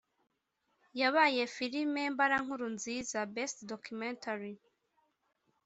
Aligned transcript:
yabaye 0.99 1.43
filime 1.55 2.01
mbarankuru 2.13 2.65
nziza 2.75 3.17
(Best 3.33 3.57
Documentary) 3.71 4.53